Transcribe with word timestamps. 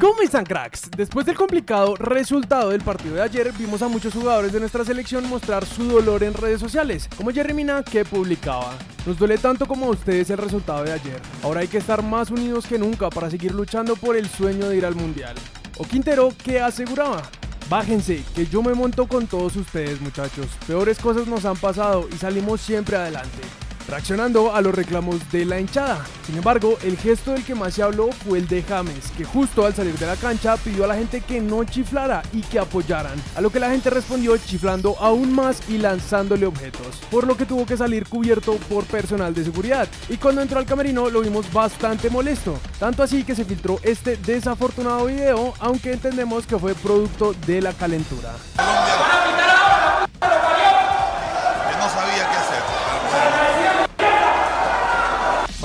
¿Cómo 0.00 0.22
están 0.22 0.46
cracks? 0.46 0.90
Después 0.96 1.26
del 1.26 1.36
complicado 1.36 1.94
resultado 1.94 2.70
del 2.70 2.80
partido 2.80 3.16
de 3.16 3.22
ayer, 3.22 3.52
vimos 3.52 3.82
a 3.82 3.88
muchos 3.88 4.14
jugadores 4.14 4.50
de 4.50 4.58
nuestra 4.58 4.82
selección 4.82 5.28
mostrar 5.28 5.66
su 5.66 5.84
dolor 5.84 6.22
en 6.24 6.32
redes 6.32 6.58
sociales, 6.58 7.06
como 7.18 7.32
Jerry 7.32 7.52
Mina 7.52 7.82
que 7.82 8.06
publicaba. 8.06 8.72
Nos 9.04 9.18
duele 9.18 9.36
tanto 9.36 9.66
como 9.66 9.84
a 9.84 9.90
ustedes 9.90 10.30
el 10.30 10.38
resultado 10.38 10.84
de 10.84 10.92
ayer. 10.92 11.20
Ahora 11.42 11.60
hay 11.60 11.68
que 11.68 11.76
estar 11.76 12.02
más 12.02 12.30
unidos 12.30 12.66
que 12.66 12.78
nunca 12.78 13.10
para 13.10 13.28
seguir 13.28 13.52
luchando 13.52 13.94
por 13.94 14.16
el 14.16 14.26
sueño 14.26 14.70
de 14.70 14.78
ir 14.78 14.86
al 14.86 14.94
Mundial. 14.94 15.34
O 15.76 15.84
Quintero 15.84 16.32
que 16.42 16.62
aseguraba, 16.62 17.20
Bájense, 17.68 18.24
que 18.34 18.46
yo 18.46 18.62
me 18.62 18.72
monto 18.72 19.06
con 19.06 19.26
todos 19.26 19.54
ustedes 19.54 20.00
muchachos. 20.00 20.46
Peores 20.66 20.98
cosas 20.98 21.26
nos 21.26 21.44
han 21.44 21.58
pasado 21.58 22.08
y 22.10 22.16
salimos 22.16 22.62
siempre 22.62 22.96
adelante 22.96 23.40
reaccionando 23.88 24.54
a 24.54 24.60
los 24.60 24.74
reclamos 24.74 25.30
de 25.30 25.44
la 25.44 25.60
hinchada. 25.60 26.04
Sin 26.26 26.36
embargo, 26.36 26.78
el 26.82 26.96
gesto 26.96 27.32
del 27.32 27.44
que 27.44 27.54
más 27.54 27.74
se 27.74 27.82
habló 27.82 28.10
fue 28.12 28.38
el 28.38 28.48
de 28.48 28.62
James, 28.62 29.10
que 29.16 29.24
justo 29.24 29.66
al 29.66 29.74
salir 29.74 29.98
de 29.98 30.06
la 30.06 30.16
cancha 30.16 30.56
pidió 30.56 30.84
a 30.84 30.88
la 30.88 30.96
gente 30.96 31.20
que 31.20 31.40
no 31.40 31.64
chiflara 31.64 32.22
y 32.32 32.42
que 32.42 32.58
apoyaran, 32.58 33.20
a 33.34 33.40
lo 33.40 33.50
que 33.50 33.60
la 33.60 33.70
gente 33.70 33.90
respondió 33.90 34.36
chiflando 34.36 34.96
aún 34.98 35.32
más 35.34 35.62
y 35.68 35.78
lanzándole 35.78 36.46
objetos, 36.46 37.00
por 37.10 37.26
lo 37.26 37.36
que 37.36 37.46
tuvo 37.46 37.66
que 37.66 37.76
salir 37.76 38.06
cubierto 38.08 38.54
por 38.68 38.84
personal 38.84 39.34
de 39.34 39.44
seguridad. 39.44 39.88
Y 40.08 40.16
cuando 40.16 40.42
entró 40.42 40.58
al 40.58 40.66
camerino 40.66 41.10
lo 41.10 41.20
vimos 41.20 41.52
bastante 41.52 42.10
molesto, 42.10 42.58
tanto 42.78 43.02
así 43.02 43.24
que 43.24 43.34
se 43.34 43.44
filtró 43.44 43.80
este 43.82 44.16
desafortunado 44.16 45.06
video, 45.06 45.54
aunque 45.58 45.92
entendemos 45.92 46.46
que 46.46 46.58
fue 46.58 46.74
producto 46.74 47.34
de 47.46 47.60
la 47.60 47.72
calentura. 47.72 48.34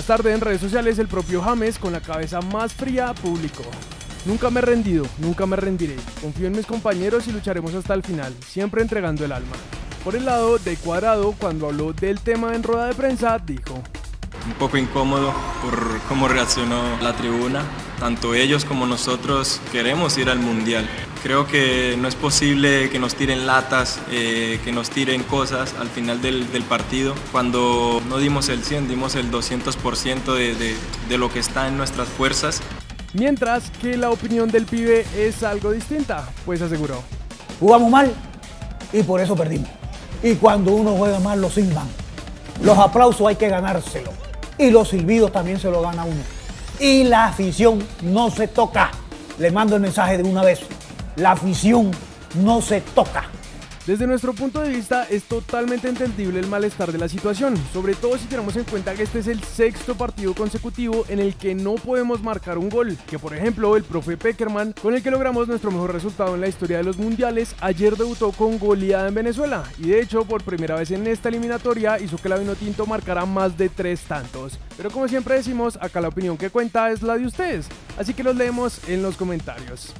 Más 0.00 0.06
tarde 0.06 0.32
en 0.32 0.40
redes 0.40 0.62
sociales 0.62 0.98
el 0.98 1.08
propio 1.08 1.42
James 1.42 1.78
con 1.78 1.92
la 1.92 2.00
cabeza 2.00 2.40
más 2.40 2.72
fría 2.72 3.12
publicó. 3.12 3.64
Nunca 4.24 4.48
me 4.48 4.60
he 4.60 4.62
rendido, 4.62 5.04
nunca 5.18 5.44
me 5.44 5.56
rendiré. 5.56 5.96
Confío 6.22 6.46
en 6.46 6.56
mis 6.56 6.64
compañeros 6.64 7.28
y 7.28 7.32
lucharemos 7.32 7.74
hasta 7.74 7.92
el 7.92 8.02
final, 8.02 8.34
siempre 8.46 8.80
entregando 8.80 9.26
el 9.26 9.32
alma. 9.32 9.52
Por 10.02 10.16
el 10.16 10.24
lado 10.24 10.56
de 10.56 10.78
Cuadrado, 10.78 11.34
cuando 11.38 11.66
habló 11.66 11.92
del 11.92 12.18
tema 12.18 12.54
en 12.54 12.62
rueda 12.62 12.86
de 12.86 12.94
prensa, 12.94 13.38
dijo, 13.44 13.74
un 14.46 14.54
poco 14.54 14.78
incómodo 14.78 15.34
por 15.62 16.00
cómo 16.08 16.28
reaccionó 16.28 16.98
la 17.02 17.12
tribuna. 17.12 17.62
Tanto 18.00 18.34
ellos 18.34 18.64
como 18.64 18.86
nosotros 18.86 19.60
queremos 19.70 20.16
ir 20.16 20.30
al 20.30 20.38
Mundial. 20.38 20.88
Creo 21.22 21.46
que 21.46 21.98
no 22.00 22.08
es 22.08 22.14
posible 22.14 22.88
que 22.88 22.98
nos 22.98 23.14
tiren 23.14 23.46
latas, 23.46 24.00
eh, 24.10 24.58
que 24.64 24.72
nos 24.72 24.88
tiren 24.88 25.22
cosas 25.22 25.74
al 25.78 25.88
final 25.90 26.22
del, 26.22 26.46
partido. 26.66 27.14
Cuando 27.30 28.00
no 28.08 28.16
dimos 28.16 28.48
el 28.48 28.64
100, 28.64 28.88
dimos 28.88 29.16
el 29.16 29.30
200% 29.30 30.34
de, 30.34 30.54
de, 30.54 30.74
de 31.10 31.18
lo 31.18 31.30
que 31.30 31.40
está 31.40 31.68
en 31.68 31.76
nuestras 31.76 32.08
fuerzas. 32.08 32.62
Mientras 33.12 33.70
que 33.82 33.98
la 33.98 34.08
opinión 34.10 34.50
del 34.50 34.64
pibe 34.64 35.04
es 35.14 35.42
algo 35.42 35.70
distinta, 35.70 36.26
pues 36.46 36.62
aseguró. 36.62 37.02
Jugamos 37.60 37.90
mal 37.90 38.14
y 38.94 39.02
por 39.02 39.20
eso 39.20 39.36
perdimos. 39.36 39.68
Y 40.22 40.36
cuando 40.36 40.72
uno 40.72 40.94
juega 40.96 41.20
mal 41.20 41.38
lo 41.38 41.50
silban. 41.50 41.86
Los 42.62 42.78
aplausos 42.78 43.26
hay 43.26 43.36
que 43.36 43.48
ganárselos 43.48 44.14
y 44.56 44.70
los 44.70 44.88
silbidos 44.88 45.32
también 45.32 45.60
se 45.60 45.70
lo 45.70 45.82
gana 45.82 46.04
uno. 46.04 46.39
Y 46.80 47.04
la 47.04 47.26
afición 47.26 47.86
no 48.02 48.30
se 48.30 48.48
toca. 48.48 48.90
Le 49.38 49.50
mando 49.50 49.76
el 49.76 49.82
mensaje 49.82 50.16
de 50.16 50.22
una 50.22 50.42
vez. 50.42 50.60
La 51.16 51.32
afición 51.32 51.90
no 52.36 52.62
se 52.62 52.80
toca. 52.80 53.24
Desde 53.86 54.06
nuestro 54.06 54.34
punto 54.34 54.60
de 54.60 54.68
vista 54.68 55.04
es 55.04 55.24
totalmente 55.24 55.88
entendible 55.88 56.38
el 56.38 56.46
malestar 56.46 56.92
de 56.92 56.98
la 56.98 57.08
situación, 57.08 57.56
sobre 57.72 57.94
todo 57.94 58.18
si 58.18 58.26
tenemos 58.26 58.54
en 58.56 58.64
cuenta 58.64 58.94
que 58.94 59.04
este 59.04 59.20
es 59.20 59.26
el 59.26 59.42
sexto 59.42 59.94
partido 59.94 60.34
consecutivo 60.34 61.06
en 61.08 61.18
el 61.18 61.34
que 61.34 61.54
no 61.54 61.76
podemos 61.76 62.22
marcar 62.22 62.58
un 62.58 62.68
gol, 62.68 62.98
que 63.08 63.18
por 63.18 63.34
ejemplo 63.34 63.78
el 63.78 63.84
profe 63.84 64.18
Peckerman, 64.18 64.74
con 64.82 64.94
el 64.94 65.02
que 65.02 65.10
logramos 65.10 65.48
nuestro 65.48 65.70
mejor 65.70 65.94
resultado 65.94 66.34
en 66.34 66.42
la 66.42 66.48
historia 66.48 66.76
de 66.76 66.84
los 66.84 66.98
mundiales, 66.98 67.56
ayer 67.62 67.96
debutó 67.96 68.32
con 68.32 68.58
goleada 68.58 69.08
en 69.08 69.14
Venezuela 69.14 69.64
y 69.78 69.88
de 69.88 70.02
hecho 70.02 70.26
por 70.26 70.44
primera 70.44 70.76
vez 70.76 70.90
en 70.90 71.06
esta 71.06 71.30
eliminatoria 71.30 71.98
hizo 71.98 72.18
que 72.18 72.28
la 72.28 72.36
Vinotinto 72.36 72.84
marcara 72.84 73.24
más 73.24 73.56
de 73.56 73.70
tres 73.70 74.02
tantos. 74.02 74.58
Pero 74.76 74.90
como 74.90 75.08
siempre 75.08 75.36
decimos, 75.36 75.78
acá 75.80 76.02
la 76.02 76.08
opinión 76.08 76.36
que 76.36 76.50
cuenta 76.50 76.90
es 76.90 77.02
la 77.02 77.16
de 77.16 77.24
ustedes, 77.24 77.66
así 77.98 78.12
que 78.12 78.24
los 78.24 78.36
leemos 78.36 78.86
en 78.88 79.02
los 79.02 79.16
comentarios. 79.16 79.94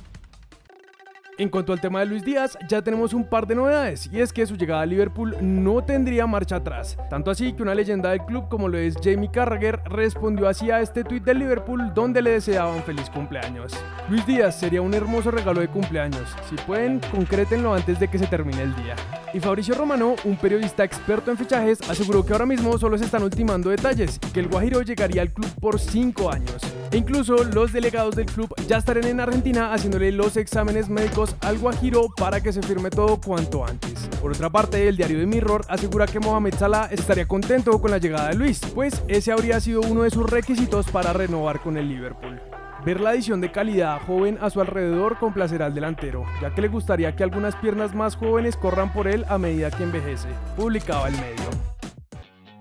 En 1.40 1.48
cuanto 1.48 1.72
al 1.72 1.80
tema 1.80 2.00
de 2.00 2.04
Luis 2.04 2.22
Díaz, 2.22 2.58
ya 2.68 2.82
tenemos 2.82 3.14
un 3.14 3.24
par 3.24 3.46
de 3.46 3.54
novedades, 3.54 4.10
y 4.12 4.20
es 4.20 4.30
que 4.30 4.44
su 4.44 4.56
llegada 4.56 4.82
a 4.82 4.84
Liverpool 4.84 5.34
no 5.40 5.82
tendría 5.82 6.26
marcha 6.26 6.56
atrás. 6.56 6.98
Tanto 7.08 7.30
así 7.30 7.54
que 7.54 7.62
una 7.62 7.74
leyenda 7.74 8.10
del 8.10 8.26
club 8.26 8.50
como 8.50 8.68
lo 8.68 8.76
es 8.76 8.94
Jamie 9.02 9.30
Carragher 9.30 9.80
respondió 9.86 10.48
así 10.48 10.70
a 10.70 10.82
este 10.82 11.02
tuit 11.02 11.24
del 11.24 11.38
Liverpool 11.38 11.94
donde 11.94 12.20
le 12.20 12.32
deseaban 12.32 12.82
feliz 12.82 13.08
cumpleaños. 13.08 13.72
Luis 14.10 14.26
Díaz 14.26 14.60
sería 14.60 14.82
un 14.82 14.92
hermoso 14.92 15.30
regalo 15.30 15.62
de 15.62 15.68
cumpleaños. 15.68 16.28
Si 16.50 16.56
pueden, 16.56 17.00
concrétenlo 17.10 17.72
antes 17.72 17.98
de 17.98 18.08
que 18.08 18.18
se 18.18 18.26
termine 18.26 18.60
el 18.60 18.76
día. 18.76 18.96
Y 19.32 19.40
Fabricio 19.40 19.74
Romano, 19.74 20.16
un 20.24 20.36
periodista 20.36 20.84
experto 20.84 21.30
en 21.30 21.38
fichajes, 21.38 21.80
aseguró 21.88 22.26
que 22.26 22.34
ahora 22.34 22.44
mismo 22.44 22.76
solo 22.76 22.98
se 22.98 23.06
están 23.06 23.22
ultimando 23.22 23.70
detalles 23.70 24.20
y 24.28 24.30
que 24.30 24.40
el 24.40 24.48
Guajiro 24.48 24.82
llegaría 24.82 25.22
al 25.22 25.32
club 25.32 25.48
por 25.58 25.80
5 25.80 26.30
años. 26.30 26.60
E 26.90 26.96
incluso 26.96 27.44
los 27.44 27.72
delegados 27.72 28.16
del 28.16 28.26
club 28.26 28.52
ya 28.66 28.78
estarán 28.78 29.04
en 29.04 29.20
Argentina 29.20 29.72
haciéndole 29.72 30.10
los 30.10 30.36
exámenes 30.36 30.88
médicos 30.88 31.29
al 31.40 31.58
Guajiro 31.58 32.08
para 32.16 32.40
que 32.40 32.52
se 32.52 32.62
firme 32.62 32.90
todo 32.90 33.20
cuanto 33.20 33.64
antes. 33.64 34.08
Por 34.20 34.32
otra 34.32 34.50
parte, 34.50 34.88
el 34.88 34.96
diario 34.96 35.18
de 35.18 35.26
Mirror 35.26 35.64
asegura 35.68 36.06
que 36.06 36.20
Mohamed 36.20 36.54
Salah 36.54 36.88
estaría 36.90 37.26
contento 37.26 37.80
con 37.80 37.90
la 37.90 37.98
llegada 37.98 38.28
de 38.28 38.36
Luis, 38.36 38.60
pues 38.74 39.02
ese 39.08 39.32
habría 39.32 39.60
sido 39.60 39.80
uno 39.80 40.02
de 40.02 40.10
sus 40.10 40.28
requisitos 40.28 40.90
para 40.90 41.12
renovar 41.12 41.60
con 41.60 41.76
el 41.76 41.88
Liverpool. 41.88 42.40
Ver 42.84 43.00
la 43.00 43.10
adición 43.10 43.40
de 43.40 43.52
calidad 43.52 44.00
joven 44.06 44.38
a 44.40 44.48
su 44.48 44.60
alrededor 44.60 45.18
complacerá 45.18 45.66
al 45.66 45.74
delantero, 45.74 46.24
ya 46.40 46.54
que 46.54 46.62
le 46.62 46.68
gustaría 46.68 47.14
que 47.14 47.22
algunas 47.22 47.54
piernas 47.56 47.94
más 47.94 48.16
jóvenes 48.16 48.56
corran 48.56 48.92
por 48.92 49.06
él 49.06 49.26
a 49.28 49.36
medida 49.36 49.70
que 49.70 49.82
envejece, 49.82 50.28
publicaba 50.56 51.08
el 51.08 51.14
medio. 51.14 51.50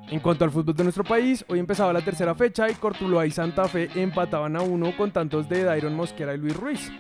En 0.10 0.20
cuanto 0.20 0.44
al 0.44 0.52
fútbol 0.52 0.76
de 0.76 0.84
nuestro 0.84 1.04
país, 1.04 1.46
hoy 1.48 1.60
empezaba 1.60 1.94
la 1.94 2.02
tercera 2.02 2.34
fecha 2.34 2.70
y 2.70 2.74
Cortuloa 2.74 3.28
y 3.28 3.32
Santa 3.32 3.66
Fe 3.68 3.90
empataban 3.96 4.56
a 4.56 4.62
uno 4.62 4.98
con 4.98 5.12
tantos 5.12 5.48
de 5.48 5.64
Dairon 5.64 5.96
Mosquera 5.96 6.34
y 6.34 6.38
Luis 6.38 6.58
Ruiz. 6.58 6.92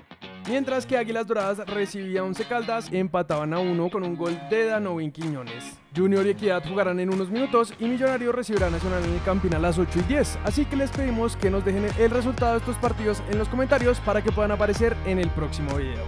Mientras 0.49 0.87
que 0.87 0.97
Águilas 0.97 1.27
Doradas 1.27 1.59
recibía 1.67 2.23
11 2.23 2.45
Caldas, 2.45 2.89
empataban 2.91 3.53
a 3.53 3.59
uno 3.59 3.87
con 3.91 4.03
un 4.03 4.15
gol 4.15 4.35
de 4.49 4.65
Danovin 4.65 5.11
Quiñones. 5.11 5.77
Junior 5.95 6.25
y 6.25 6.31
Equidad 6.31 6.67
jugarán 6.67 6.99
en 6.99 7.13
unos 7.13 7.29
minutos 7.29 7.71
y 7.79 7.85
Millonarios 7.85 8.33
recibirá 8.33 8.71
Nacional 8.71 9.05
en 9.05 9.13
el 9.13 9.21
Campín 9.21 9.53
a 9.53 9.59
las 9.59 9.77
8 9.77 9.99
y 9.99 10.01
10. 10.11 10.39
Así 10.43 10.65
que 10.65 10.75
les 10.75 10.89
pedimos 10.89 11.35
que 11.35 11.51
nos 11.51 11.63
dejen 11.63 11.85
el 11.99 12.09
resultado 12.09 12.53
de 12.53 12.57
estos 12.57 12.77
partidos 12.77 13.21
en 13.29 13.37
los 13.37 13.47
comentarios 13.47 13.99
para 13.99 14.23
que 14.23 14.31
puedan 14.31 14.49
aparecer 14.49 14.97
en 15.05 15.19
el 15.19 15.29
próximo 15.29 15.75
video. 15.75 16.03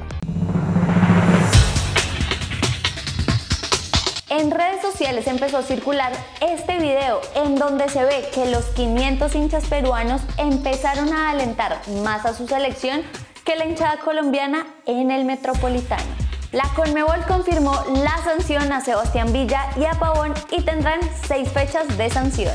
En 4.31 4.49
redes 4.49 4.81
sociales 4.81 5.27
empezó 5.27 5.57
a 5.57 5.61
circular 5.61 6.13
este 6.39 6.79
video 6.79 7.21
en 7.35 7.57
donde 7.57 7.89
se 7.89 8.03
ve 8.03 8.23
que 8.33 8.49
los 8.49 8.65
500 8.69 9.35
hinchas 9.35 9.67
peruanos 9.67 10.21
empezaron 10.37 11.13
a 11.13 11.29
alentar 11.29 11.81
más 12.03 12.25
a 12.25 12.33
su 12.33 12.47
selección 12.47 13.01
que 13.43 13.55
la 13.55 13.65
hinchada 13.65 13.97
colombiana 13.97 14.65
en 14.85 15.11
el 15.11 15.25
Metropolitano. 15.25 16.03
La 16.51 16.65
Conmebol 16.75 17.25
confirmó 17.27 17.73
la 18.03 18.17
sanción 18.23 18.73
a 18.73 18.81
Sebastián 18.81 19.31
Villa 19.31 19.69
y 19.77 19.85
a 19.85 19.91
Pavón 19.91 20.33
y 20.51 20.61
tendrán 20.63 20.99
seis 21.27 21.49
fechas 21.49 21.97
de 21.97 22.09
sanción. 22.09 22.53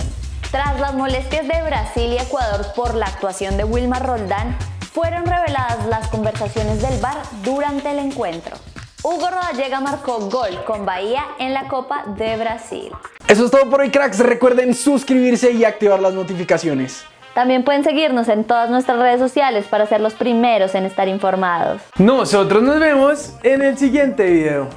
Tras 0.51 0.79
las 0.79 0.95
molestias 0.95 1.49
de 1.49 1.63
Brasil 1.63 2.13
y 2.13 2.19
Ecuador 2.19 2.67
por 2.75 2.95
la 2.95 3.07
actuación 3.07 3.57
de 3.57 3.65
Wilmar 3.65 4.07
Roldán, 4.07 4.57
fueron 4.93 5.27
reveladas 5.27 5.87
las 5.87 6.09
conversaciones 6.09 6.81
del 6.83 7.01
VAR 7.01 7.17
durante 7.43 7.91
el 7.91 7.99
encuentro. 7.99 8.57
Hugo 9.03 9.29
Rodallega 9.31 9.81
marcó 9.81 10.19
gol 10.31 10.65
con 10.65 10.85
Bahía 10.85 11.25
en 11.39 11.55
la 11.55 11.69
Copa 11.69 12.05
de 12.17 12.37
Brasil. 12.37 12.91
Eso 13.29 13.45
es 13.45 13.51
todo 13.51 13.69
por 13.71 13.81
hoy, 13.81 13.91
cracks. 13.91 14.19
Recuerden 14.19 14.75
suscribirse 14.75 15.53
y 15.53 15.65
activar 15.65 16.01
las 16.01 16.15
notificaciones. 16.15 17.05
También 17.37 17.65
pueden 17.65 17.85
seguirnos 17.85 18.29
en 18.29 18.45
todas 18.45 18.71
nuestras 18.71 18.99
redes 18.99 19.21
sociales 19.21 19.67
para 19.67 19.85
ser 19.85 20.01
los 20.01 20.15
primeros 20.15 20.75
en 20.75 20.87
estar 20.87 21.07
informados. 21.07 21.83
Nosotros 21.99 22.63
nos 22.63 22.81
vemos 22.81 23.35
en 23.43 23.61
el 23.61 23.77
siguiente 23.77 24.25
video. 24.25 24.71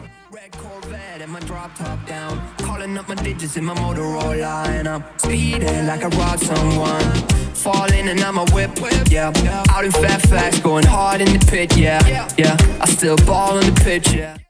falling 7.53 8.07
and 8.07 8.21
I'm 8.21 8.37
a 8.37 8.45
whip, 8.53 8.71
yeah. 9.09 9.33
Out 9.69 9.85
in 9.85 10.61
going 10.61 10.85
hard 10.85 11.21
in 11.21 11.31
the 11.37 11.45
pit, 11.49 11.77
yeah, 11.77 12.27
yeah. 12.37 12.57
I 12.81 12.85
still 12.85 13.17
ball 13.25 13.57
in 13.57 13.73
the 13.73 13.81
pitch, 13.81 14.13
yeah. 14.13 14.39